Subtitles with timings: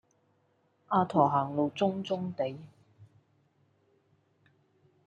[0.87, 2.57] 阿駝行路中中地